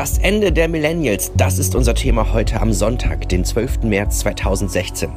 [0.00, 3.82] Das Ende der Millennials, das ist unser Thema heute am Sonntag, den 12.
[3.82, 5.10] März 2016.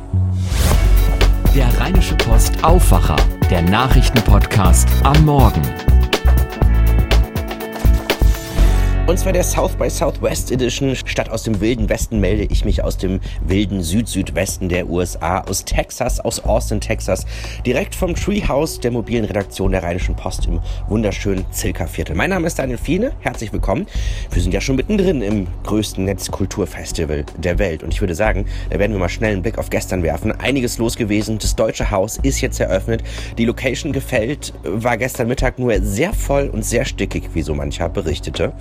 [1.56, 3.16] Der Rheinische Post Aufwacher,
[3.50, 5.62] der Nachrichtenpodcast am Morgen.
[9.06, 10.96] Und zwar der South by Southwest Edition.
[10.96, 15.66] Statt aus dem wilden Westen melde ich mich aus dem wilden Süd-Südwesten der USA, aus
[15.66, 17.26] Texas, aus Austin, Texas,
[17.66, 22.16] direkt vom Treehouse der mobilen Redaktion der Rheinischen Post im wunderschönen Zilka-Viertel.
[22.16, 23.88] Mein Name ist Daniel Fiene, herzlich willkommen.
[24.32, 28.80] Wir sind ja schon mittendrin im größten Netzkulturfestival der Welt und ich würde sagen, da
[28.80, 30.32] werden wir mal schnell einen Blick auf gestern werfen.
[30.32, 31.40] Einiges los gewesen.
[31.40, 33.04] Das Deutsche Haus ist jetzt eröffnet.
[33.38, 37.90] Die Location gefällt, war gestern Mittag nur sehr voll und sehr stickig, wie so mancher
[37.90, 38.54] berichtete.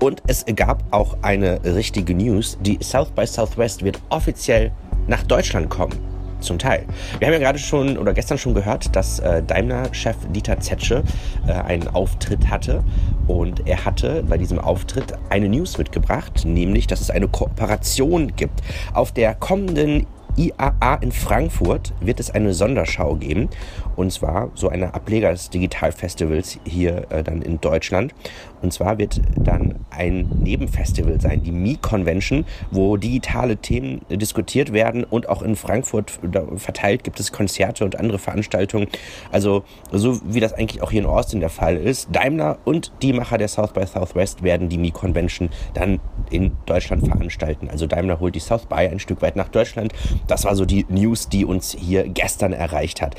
[0.00, 2.58] Und es gab auch eine richtige News.
[2.60, 4.72] Die South by Southwest wird offiziell
[5.06, 5.94] nach Deutschland kommen.
[6.40, 6.84] Zum Teil.
[7.18, 11.02] Wir haben ja gerade schon oder gestern schon gehört, dass äh, Daimler-Chef Dieter Zetsche
[11.46, 12.84] äh, einen Auftritt hatte.
[13.26, 18.60] Und er hatte bei diesem Auftritt eine News mitgebracht, nämlich, dass es eine Kooperation gibt.
[18.92, 23.48] Auf der kommenden IAA in Frankfurt wird es eine Sonderschau geben.
[23.96, 28.14] Und zwar so eine Ableger des Digitalfestivals hier äh, dann in Deutschland.
[28.66, 35.28] Und zwar wird dann ein Nebenfestival sein, die Mi-Convention, wo digitale Themen diskutiert werden und
[35.28, 36.18] auch in Frankfurt
[36.56, 38.88] verteilt gibt es Konzerte und andere Veranstaltungen.
[39.30, 42.08] Also so wie das eigentlich auch hier in Austin der Fall ist.
[42.10, 46.00] Daimler und die Macher der South by Southwest werden die Mi-Convention dann
[46.30, 47.70] in Deutschland veranstalten.
[47.70, 49.92] Also Daimler holt die South by ein Stück weit nach Deutschland.
[50.26, 53.14] Das war so die News, die uns hier gestern erreicht hat.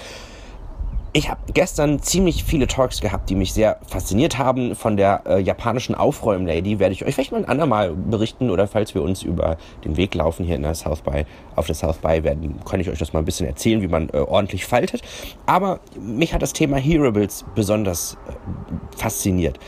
[1.13, 4.75] Ich habe gestern ziemlich viele Talks gehabt, die mich sehr fasziniert haben.
[4.75, 8.94] Von der äh, japanischen Aufräumlady werde ich euch vielleicht mal ein andermal berichten oder falls
[8.94, 12.23] wir uns über den Weg laufen hier in der South by, auf der South by
[12.23, 15.02] werden, kann ich euch das mal ein bisschen erzählen, wie man äh, ordentlich faltet.
[15.45, 19.59] Aber mich hat das Thema Hearables besonders äh, fasziniert.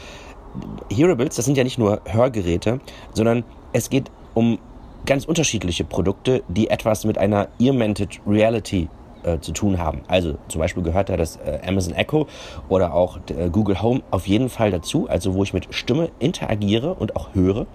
[0.91, 2.81] Hearables, das sind ja nicht nur Hörgeräte,
[3.13, 4.59] sondern es geht um
[5.05, 8.89] ganz unterschiedliche Produkte, die etwas mit einer Earmented Reality
[9.23, 10.01] äh, zu tun haben.
[10.07, 12.27] Also zum Beispiel gehört da das äh, Amazon Echo
[12.69, 16.93] oder auch äh, Google Home auf jeden Fall dazu, also wo ich mit Stimme interagiere
[16.93, 17.65] und auch höre.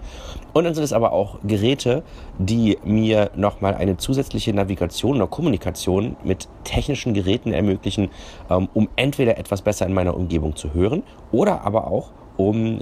[0.53, 2.03] Und dann sind es aber auch Geräte,
[2.37, 8.09] die mir nochmal eine zusätzliche Navigation oder Kommunikation mit technischen Geräten ermöglichen,
[8.49, 12.79] ähm, um entweder etwas besser in meiner Umgebung zu hören oder aber auch um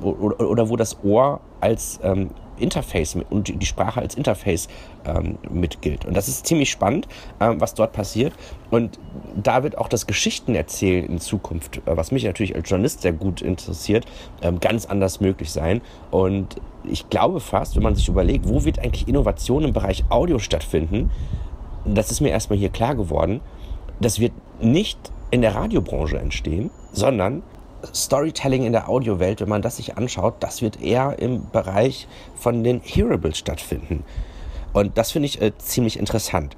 [0.00, 4.68] oder, oder wo das Ohr als ähm, Interface und die Sprache als Interface
[5.04, 6.04] ähm, mitgilt.
[6.04, 7.08] Und das ist ziemlich spannend,
[7.40, 8.32] ähm, was dort passiert.
[8.70, 8.98] Und
[9.34, 13.42] da wird auch das Geschichtenerzählen in Zukunft, äh, was mich natürlich als Journalist sehr gut
[13.42, 14.06] interessiert,
[14.42, 15.80] ähm, ganz anders möglich sein.
[16.10, 20.38] Und ich glaube fast, wenn man sich überlegt, wo wird eigentlich Innovation im Bereich Audio
[20.38, 21.10] stattfinden,
[21.84, 23.40] das ist mir erstmal hier klar geworden,
[24.00, 24.98] das wird nicht
[25.30, 27.42] in der Radiobranche entstehen, sondern
[27.94, 32.64] Storytelling in der Audiowelt, wenn man das sich anschaut, das wird eher im Bereich von
[32.64, 34.04] den Hearables stattfinden.
[34.72, 36.56] Und das finde ich äh, ziemlich interessant.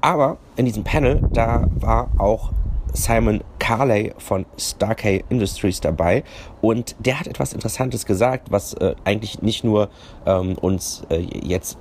[0.00, 2.52] Aber in diesem Panel, da war auch
[2.92, 6.24] Simon Carley von Starkey Industries dabei
[6.60, 9.90] und der hat etwas Interessantes gesagt, was äh, eigentlich nicht nur
[10.26, 11.78] ähm, uns äh, jetzt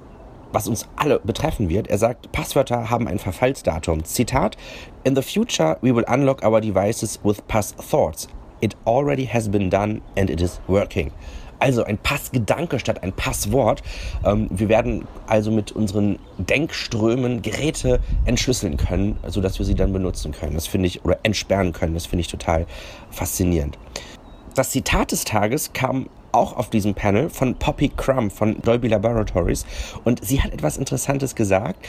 [0.51, 1.88] was uns alle betreffen wird.
[1.88, 4.03] Er sagt, Passwörter haben ein Verfallsdatum.
[4.03, 4.57] Zitat,
[5.03, 8.27] In the future we will unlock our devices with pass thoughts.
[8.62, 11.12] It already has been done and it is working.
[11.59, 13.84] Also ein Passgedanke statt ein Passwort.
[14.25, 20.31] Ähm, wir werden also mit unseren Denkströmen Geräte entschlüsseln können, sodass wir sie dann benutzen
[20.31, 20.53] können.
[20.53, 21.94] Das finde ich, oder entsperren können.
[21.94, 22.66] Das finde ich total
[23.12, 23.78] faszinierend.
[24.56, 29.66] Das Zitat des Tages kam auch auf diesem Panel von Poppy Crumb von Dolby Laboratories
[30.03, 31.86] und sie hat etwas Interessantes gesagt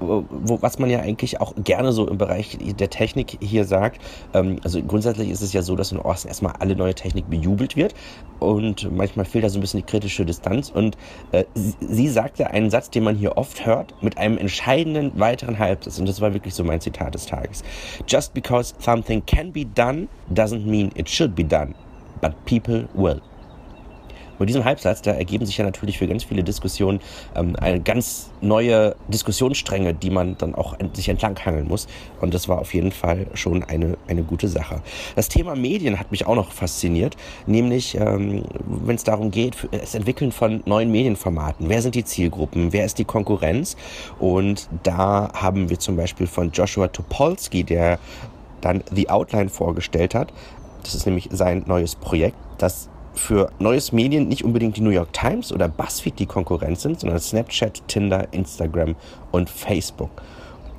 [0.00, 0.24] wo,
[0.60, 4.00] was man ja eigentlich auch gerne so im Bereich der Technik hier sagt.
[4.34, 7.76] Ähm, also grundsätzlich ist es ja so, dass in Osten erstmal alle neue Technik bejubelt
[7.76, 7.94] wird
[8.38, 10.70] und manchmal fehlt da so ein bisschen die kritische Distanz.
[10.70, 10.96] Und
[11.32, 15.58] äh, sie, sie sagte einen Satz, den man hier oft hört, mit einem entscheidenden weiteren
[15.58, 15.98] Halbsatz.
[15.98, 17.62] Und das war wirklich so mein Zitat des Tages.
[18.06, 21.74] Just because something can be done doesn't mean it should be done,
[22.20, 23.20] but people will.
[24.38, 27.00] Mit diesem Halbsatz, da ergeben sich ja natürlich für ganz viele Diskussionen
[27.34, 31.86] ähm, eine ganz neue Diskussionsstränge, die man dann auch sich entlanghangeln muss.
[32.20, 34.82] Und das war auf jeden Fall schon eine, eine gute Sache.
[35.14, 37.16] Das Thema Medien hat mich auch noch fasziniert,
[37.46, 41.68] nämlich ähm, wenn es darum geht, das Entwickeln von neuen Medienformaten.
[41.68, 42.72] Wer sind die Zielgruppen?
[42.72, 43.76] Wer ist die Konkurrenz?
[44.18, 47.98] Und da haben wir zum Beispiel von Joshua Topolsky, der
[48.60, 50.32] dann The Outline vorgestellt hat.
[50.82, 55.12] Das ist nämlich sein neues Projekt, das für neues Medien nicht unbedingt die New York
[55.12, 58.94] Times oder BuzzFeed die Konkurrenz sind, sondern Snapchat, Tinder, Instagram
[59.32, 60.10] und Facebook.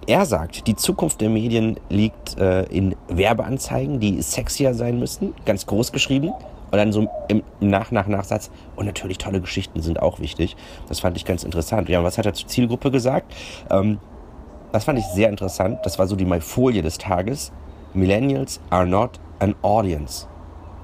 [0.07, 5.66] Er sagt, die Zukunft der Medien liegt äh, in Werbeanzeigen, die sexier sein müssen, ganz
[5.66, 6.31] groß geschrieben,
[6.72, 8.50] Und dann so im Nach, Nach, Nachsatz.
[8.78, 10.56] Und natürlich tolle Geschichten sind auch wichtig.
[10.88, 11.89] Das fand ich ganz interessant.
[11.89, 13.34] Ja, was hat er zur Zielgruppe gesagt?
[13.69, 14.00] Ähm,
[14.72, 15.80] das fand ich sehr interessant.
[15.84, 17.51] Das war so die Folie des Tages.
[17.94, 20.28] Millennials are not an audience.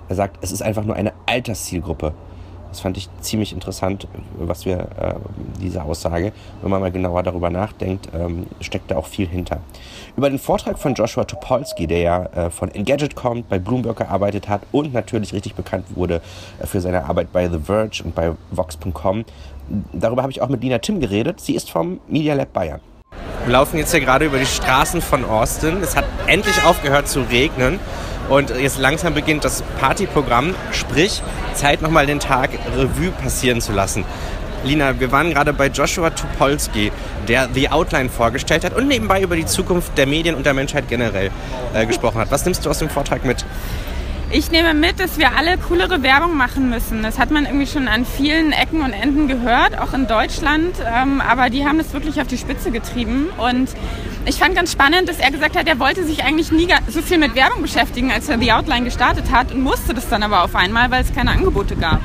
[0.10, 2.14] Er sagt, es ist einfach nur eine Alterszielgruppe.
[2.74, 5.14] Das fand ich ziemlich interessant, was wir, äh,
[5.62, 6.32] diese Aussage.
[6.64, 9.60] Wenn man mal genauer darüber nachdenkt, ähm, steckt da auch viel hinter.
[10.18, 14.50] Über den Vortrag von Joshua Topolsky, der ja äh, von Engadget kommt, bei Bloomberg gearbeitet
[14.50, 16.20] hat und natürlich richtig bekannt wurde
[16.60, 19.24] äh, für seine Arbeit bei The Verge und bei Vox.com.
[19.94, 21.42] Darüber habe ich auch mit Lina Tim geredet.
[21.42, 22.80] Sie ist vom Media Lab Bayern.
[23.46, 25.84] Wir laufen jetzt hier gerade über die Straßen von Austin.
[25.84, 27.80] Es hat endlich aufgehört zu regnen.
[28.30, 31.22] Und jetzt langsam beginnt das Partyprogramm, sprich
[31.54, 34.06] Zeit nochmal den Tag Revue passieren zu lassen.
[34.64, 36.92] Lina, wir waren gerade bei Joshua Tupolsky,
[37.28, 40.88] der The Outline vorgestellt hat und nebenbei über die Zukunft der Medien und der Menschheit
[40.88, 41.32] generell
[41.74, 42.32] äh, gesprochen hat.
[42.32, 43.44] Was nimmst du aus dem Vortrag mit?
[44.36, 47.04] Ich nehme mit, dass wir alle coolere Werbung machen müssen.
[47.04, 50.76] Das hat man irgendwie schon an vielen Ecken und Enden gehört, auch in Deutschland.
[50.84, 53.28] Ähm, aber die haben es wirklich auf die Spitze getrieben.
[53.38, 53.70] Und
[54.26, 57.18] ich fand ganz spannend, dass er gesagt hat, er wollte sich eigentlich nie so viel
[57.18, 60.56] mit Werbung beschäftigen, als er The Outline gestartet hat und musste das dann aber auf
[60.56, 62.00] einmal, weil es keine Angebote gab.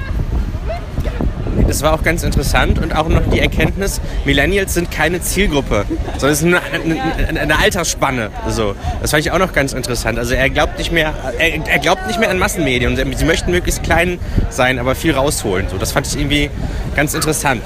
[1.66, 5.84] Das war auch ganz interessant und auch noch die Erkenntnis, Millennials sind keine Zielgruppe,
[6.16, 6.60] sondern es ist eine,
[7.28, 8.30] eine, eine Altersspanne.
[8.48, 10.18] So, das fand ich auch noch ganz interessant.
[10.18, 12.96] Also er glaubt nicht mehr, er, er glaubt nicht mehr an Massenmedien.
[13.16, 14.18] Sie möchten möglichst klein
[14.48, 15.68] sein, aber viel rausholen.
[15.68, 16.48] So, das fand ich irgendwie
[16.96, 17.62] ganz interessant.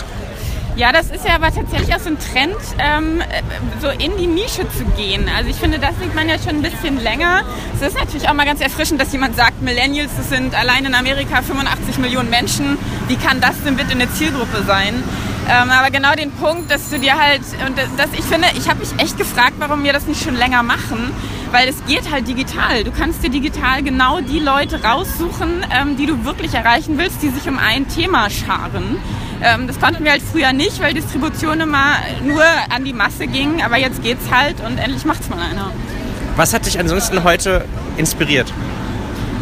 [0.74, 3.22] Ja, das ist ja aber tatsächlich auch so ein Trend, ähm,
[3.82, 5.28] so in die Nische zu gehen.
[5.36, 7.42] Also ich finde, das sieht man ja schon ein bisschen länger.
[7.74, 10.94] Es ist natürlich auch mal ganz erfrischend, dass jemand sagt, Millennials, das sind allein in
[10.94, 12.78] Amerika 85 Millionen Menschen.
[13.06, 15.04] Wie kann das denn bitte eine Zielgruppe sein?
[15.50, 18.80] Ähm, aber genau den Punkt, dass du dir halt, und das, ich finde, ich habe
[18.80, 21.12] mich echt gefragt, warum wir das nicht schon länger machen,
[21.52, 22.82] weil es geht halt digital.
[22.82, 27.28] Du kannst dir digital genau die Leute raussuchen, ähm, die du wirklich erreichen willst, die
[27.28, 28.96] sich um ein Thema scharen.
[29.42, 33.62] Ähm, das konnten wir halt früher nicht, weil Distribution immer nur an die Masse ging.
[33.62, 35.70] Aber jetzt geht's halt und endlich macht's mal einer.
[36.36, 37.66] Was hat dich ansonsten heute
[37.98, 38.52] inspiriert?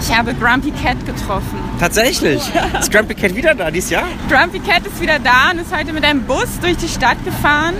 [0.02, 1.58] Ich habe Grumpy Cat getroffen.
[1.78, 2.42] Tatsächlich?
[2.80, 4.04] Ist Grumpy Cat wieder da dieses Jahr?
[4.30, 7.74] Grumpy Cat ist wieder da und ist heute mit einem Bus durch die Stadt gefahren.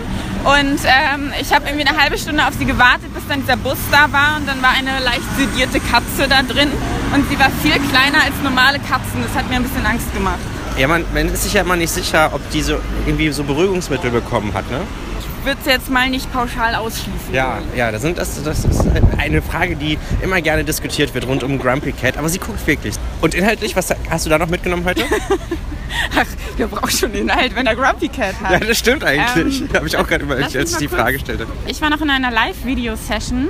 [0.45, 3.77] Und ähm, ich habe irgendwie eine halbe Stunde auf sie gewartet, bis dann dieser Bus
[3.91, 4.39] da war.
[4.39, 6.71] Und dann war eine leicht sedierte Katze da drin.
[7.15, 9.23] Und sie war viel kleiner als normale Katzen.
[9.23, 10.39] Das hat mir ein bisschen Angst gemacht.
[10.79, 14.11] Ja, man, man ist sich ja immer nicht sicher, ob die so irgendwie so Beruhigungsmittel
[14.11, 14.81] bekommen hat, ne?
[15.19, 17.33] Ich würde es jetzt mal nicht pauschal ausschließen.
[17.33, 18.87] Ja, ja, das, sind, das, das ist
[19.19, 22.95] eine Frage, die immer gerne diskutiert wird rund um Grumpy Cat, aber sie guckt wirklich.
[23.21, 25.05] Und inhaltlich, was hast du da noch mitgenommen heute?
[26.17, 26.27] Ach,
[26.59, 28.53] der braucht schon Inhalt, wenn er Grumpy Cat hat.
[28.53, 29.61] Ja, das stimmt eigentlich.
[29.63, 31.47] Ähm, Habe ich auch gerade überlegt, als ich die Frage stellte.
[31.67, 33.49] Ich war noch in einer Live-Video-Session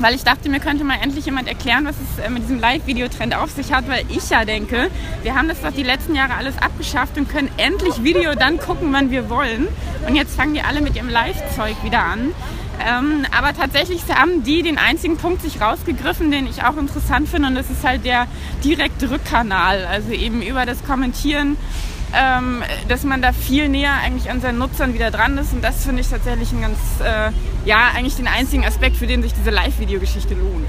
[0.00, 3.34] weil ich dachte, mir könnte mal endlich jemand erklären, was es äh, mit diesem Live-Video-Trend
[3.34, 4.90] auf sich hat, weil ich ja denke,
[5.22, 8.92] wir haben das doch die letzten Jahre alles abgeschafft und können endlich Video dann gucken,
[8.92, 9.68] wann wir wollen.
[10.06, 12.32] Und jetzt fangen die alle mit ihrem Live-Zeug wieder an.
[12.86, 17.48] Ähm, aber tatsächlich haben die den einzigen Punkt sich rausgegriffen, den ich auch interessant finde,
[17.48, 18.26] und das ist halt der
[18.64, 19.86] direkte Rückkanal.
[19.86, 21.56] Also eben über das Kommentieren
[22.14, 25.52] ähm, dass man da viel näher eigentlich an seinen Nutzern wieder dran ist.
[25.52, 27.30] Und das finde ich tatsächlich ein ganz, äh,
[27.68, 30.68] ja, eigentlich den einzigen Aspekt, für den sich diese Live-Videogeschichte lohnt.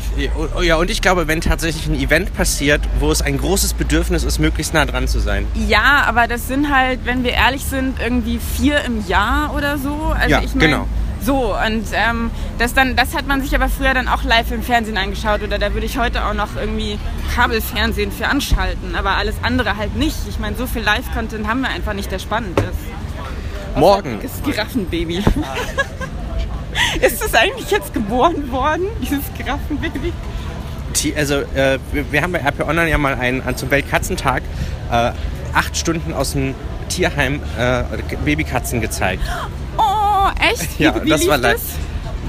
[0.56, 4.23] Oh, ja, und ich glaube, wenn tatsächlich ein Event passiert, wo es ein großes Bedürfnis
[4.23, 5.47] ist, möglichst nah dran zu sein.
[5.68, 10.13] Ja, aber das sind halt, wenn wir ehrlich sind, irgendwie vier im Jahr oder so.
[10.13, 10.87] Also ja, ich mein, genau.
[11.21, 14.64] So, und ähm, das, dann, das hat man sich aber früher dann auch live im
[14.64, 16.97] Fernsehen angeschaut oder da würde ich heute auch noch irgendwie
[17.35, 20.18] Kabelfernsehen für anschalten, aber alles andere halt nicht.
[20.30, 23.78] Ich meine, so viel Live-Content haben wir einfach nicht, der spannend ist.
[23.78, 24.19] Morgen.
[24.21, 25.18] Das Giraffenbaby.
[27.02, 30.14] ist das eigentlich jetzt geboren worden, dieses Giraffenbaby?
[31.16, 34.42] Also, äh, wir haben bei RP Online ja mal einen, zum Weltkatzentag
[34.92, 35.11] äh,
[35.54, 36.56] acht Stunden aus dem
[36.90, 37.83] Tierheim äh,
[38.26, 39.23] Babykatzen gezeigt.
[40.40, 40.80] Echt?
[40.80, 41.61] Wie, ja, wie das war das?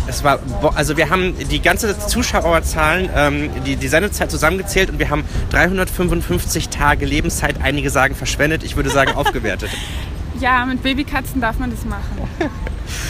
[0.07, 0.41] Es war,
[0.75, 6.69] also wir haben die ganze Zuschauerzahlen, ähm, die, die Sendezeit zusammengezählt und wir haben 355
[6.69, 9.71] Tage Lebenszeit, einige sagen verschwendet, ich würde sagen aufgewertet.
[10.41, 12.29] ja, mit Babykatzen darf man das machen.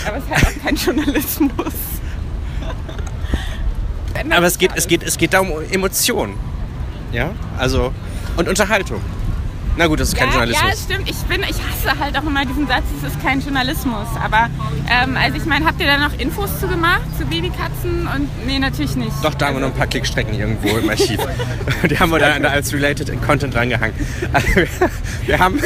[0.06, 1.72] Aber es ist halt auch kein Journalismus.
[4.28, 6.34] Aber es geht, es, geht, es geht da um Emotionen.
[7.12, 7.92] Ja, also
[8.36, 9.00] und Unterhaltung.
[9.76, 10.70] Na gut, das ist kein ja, Journalismus.
[10.70, 11.10] Ja, stimmt.
[11.10, 14.08] Ich, bin, ich hasse halt auch immer diesen Satz, es ist kein Journalismus.
[14.22, 14.48] Aber
[14.90, 18.08] ähm, also ich meine, habt ihr da noch Infos zu gemacht, zu Babykatzen?
[18.14, 19.12] Und nee, natürlich nicht.
[19.22, 21.20] Doch, da haben wir noch ein paar Klickstrecken irgendwo im Archiv.
[21.90, 23.94] Die haben wir dann als Related Content rangehangen.
[25.26, 25.60] wir haben...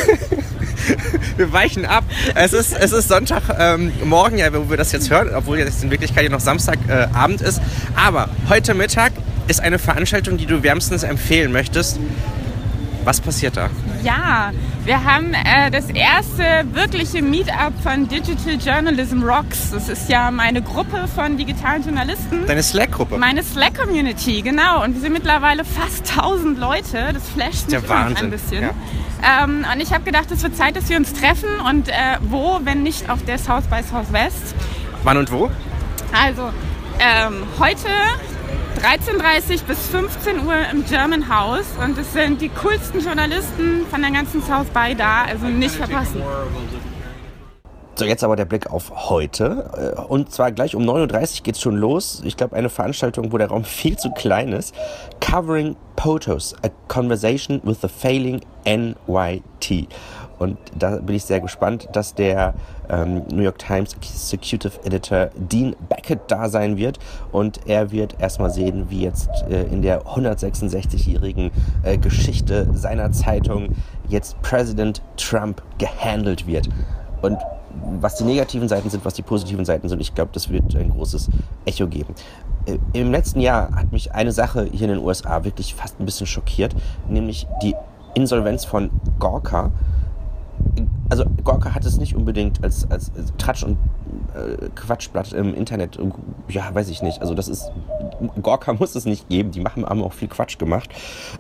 [1.37, 2.05] wir weichen ab.
[2.35, 5.91] Es ist, es ist Sonntagmorgen, ähm, ja, wo wir das jetzt hören, obwohl jetzt in
[5.91, 7.61] Wirklichkeit ja noch Samstagabend äh, ist.
[7.97, 9.13] Aber heute Mittag
[9.49, 11.99] ist eine Veranstaltung, die du wärmstens empfehlen möchtest.
[13.05, 13.69] Was passiert da?
[14.03, 14.51] Ja,
[14.85, 19.71] wir haben äh, das erste wirkliche Meetup von Digital Journalism Rocks.
[19.73, 22.47] Das ist ja meine Gruppe von digitalen Journalisten.
[22.47, 23.19] Deine Slack-Gruppe?
[23.19, 24.83] Meine Slack-Community, genau.
[24.83, 27.11] Und wir sind mittlerweile fast 1000 Leute.
[27.13, 28.63] Das flasht mich ein bisschen.
[28.63, 28.71] Ja.
[29.45, 31.49] Ähm, und ich habe gedacht, es wird Zeit, dass wir uns treffen.
[31.69, 31.93] Und äh,
[32.23, 34.55] wo, wenn nicht auf der South by Southwest?
[35.03, 35.51] Wann und wo?
[36.13, 36.51] Also,
[36.99, 37.89] ähm, heute
[38.81, 44.11] 13.30 bis 15 Uhr im German House und es sind die coolsten Journalisten von der
[44.11, 46.23] ganzen South by da, also nicht verpassen.
[47.97, 49.95] So, jetzt aber der Blick auf heute.
[49.97, 52.23] Äh, und zwar gleich um 9.30 Uhr geht es schon los.
[52.25, 54.75] Ich glaube, eine Veranstaltung, wo der Raum viel zu klein ist.
[55.21, 59.89] Covering POTOS, a conversation with the failing NYT.
[60.45, 62.53] Und da bin ich sehr gespannt, dass der
[62.91, 66.99] ähm, New York Times Executive Editor Dean Beckett da sein wird.
[67.33, 71.51] Und er wird erstmal sehen, wie jetzt äh, in der 166-jährigen
[71.83, 73.71] äh, Geschichte seiner Zeitung
[74.07, 76.69] jetzt Präsident Trump gehandelt wird.
[77.23, 77.39] Und
[78.01, 80.01] was die negativen Seiten sind, was die positiven Seiten sind.
[80.01, 81.31] Ich glaube, das wird ein großes
[81.65, 82.15] Echo geben.
[82.67, 86.05] Äh, Im letzten Jahr hat mich eine Sache hier in den USA wirklich fast ein
[86.05, 86.77] bisschen schockiert,
[87.09, 87.75] nämlich die
[88.15, 89.73] Insolvenz von Gorka
[91.09, 93.79] also Gorka hat es nicht unbedingt als, als, Tratsch und
[94.35, 95.99] äh, Quatschblatt im Internet,
[96.49, 97.21] ja, weiß ich nicht.
[97.21, 97.71] Also das ist,
[98.43, 100.91] Gorka muss es nicht geben, die machen, haben auch viel Quatsch gemacht.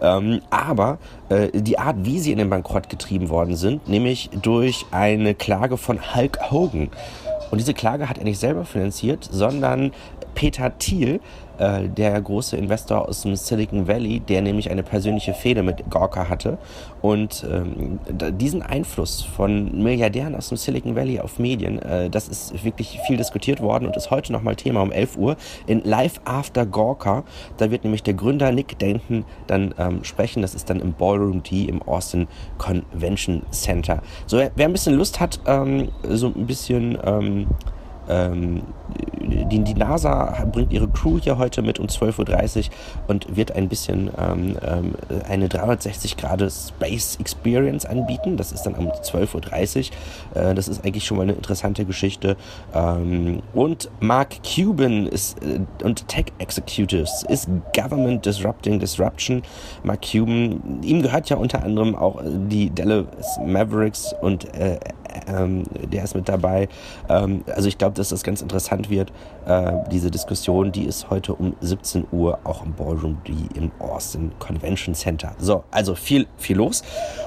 [0.00, 0.98] Ähm, aber
[1.28, 5.76] äh, die Art, wie sie in den Bankrott getrieben worden sind, nämlich durch eine Klage
[5.76, 6.90] von Hulk Hogan.
[7.50, 9.92] Und diese Klage hat er nicht selber finanziert, sondern
[10.34, 11.20] Peter Thiel,
[11.58, 16.28] äh, der große Investor aus dem Silicon Valley, der nämlich eine persönliche Fehde mit Gorka
[16.28, 16.58] hatte.
[17.00, 22.64] Und ähm, diesen Einfluss von Milliardären aus dem Silicon Valley auf Medien, äh, das ist
[22.64, 26.66] wirklich viel diskutiert worden und ist heute nochmal Thema um 11 Uhr in Live After
[26.66, 27.24] Gorka.
[27.56, 30.42] Da wird nämlich der Gründer Nick Denton dann ähm, sprechen.
[30.42, 32.26] Das ist dann im Ballroom D im Austin
[32.58, 34.02] Convention Center.
[34.26, 37.46] So, wer ein bisschen Lust hat, ähm, so ein bisschen ähm,
[38.08, 38.62] ähm,
[39.44, 42.64] die, die, NASA bringt ihre Crew hier heute mit um 12.30 Uhr
[43.08, 44.94] und wird ein bisschen ähm, ähm
[45.28, 48.36] eine 360 Grad Space Experience anbieten.
[48.36, 49.90] Das ist dann um 12.30
[50.34, 50.42] Uhr.
[50.42, 52.36] Äh, das ist eigentlich schon mal eine interessante Geschichte.
[52.74, 59.42] Ähm, und Mark Cuban ist, äh, und Tech Executives ist Government Disrupting Disruption.
[59.82, 63.06] Mark Cuban, ihm gehört ja unter anderem auch die Dallas
[63.44, 64.78] Mavericks und äh,
[65.26, 66.68] ähm, der ist mit dabei.
[67.08, 69.12] Ähm, also ich glaube, dass das ganz interessant wird.
[69.46, 74.32] Äh, diese Diskussion, die ist heute um 17 Uhr auch im Ballroom die im Austin
[74.38, 75.32] Convention Center.
[75.38, 76.82] So, also viel, viel los.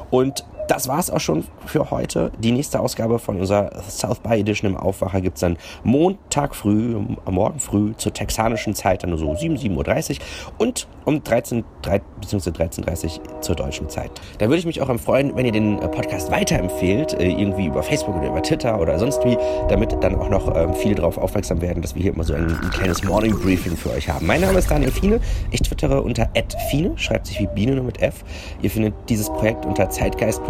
[0.10, 2.31] Und das war's auch schon für heute.
[2.39, 6.95] Die nächste Ausgabe von unserer South by Edition im Aufwacher gibt's dann Montag früh,
[7.25, 10.17] morgen früh zur texanischen Zeit, dann so 7, 7.30 Uhr
[10.57, 12.50] und um 13, 3, bzw.
[12.50, 14.12] 13.30 Uhr zur deutschen Zeit.
[14.39, 17.81] Da würde ich mich auch freuen, wenn ihr den äh, Podcast weiterempfehlt, äh, irgendwie über
[17.81, 19.38] Facebook oder über Twitter oder sonst wie,
[19.69, 22.47] damit dann auch noch ähm, viele darauf aufmerksam werden, dass wir hier immer so ein,
[22.62, 24.25] ein kleines Morning Briefing für euch haben.
[24.25, 25.21] Mein Name ist Daniel Fiene.
[25.51, 26.29] Ich twittere unter
[26.69, 28.25] @fiene, schreibt sich wie Biene nur mit F.
[28.62, 29.89] Ihr findet dieses Projekt unter